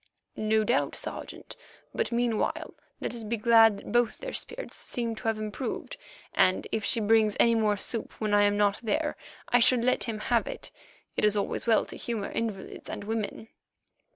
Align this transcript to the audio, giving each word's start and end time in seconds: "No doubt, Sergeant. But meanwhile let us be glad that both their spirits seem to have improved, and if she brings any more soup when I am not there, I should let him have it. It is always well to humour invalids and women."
"No 0.35 0.63
doubt, 0.63 0.95
Sergeant. 0.95 1.55
But 1.93 2.11
meanwhile 2.11 2.73
let 2.99 3.13
us 3.13 3.21
be 3.21 3.37
glad 3.37 3.77
that 3.77 3.91
both 3.91 4.17
their 4.17 4.33
spirits 4.33 4.75
seem 4.75 5.13
to 5.13 5.25
have 5.27 5.37
improved, 5.37 5.95
and 6.33 6.65
if 6.71 6.83
she 6.83 6.99
brings 6.99 7.37
any 7.39 7.53
more 7.53 7.77
soup 7.77 8.13
when 8.13 8.33
I 8.33 8.45
am 8.45 8.57
not 8.57 8.79
there, 8.81 9.15
I 9.49 9.59
should 9.59 9.83
let 9.83 10.05
him 10.05 10.17
have 10.17 10.47
it. 10.47 10.71
It 11.15 11.23
is 11.23 11.37
always 11.37 11.67
well 11.67 11.85
to 11.85 11.95
humour 11.97 12.31
invalids 12.31 12.89
and 12.89 13.03
women." 13.03 13.49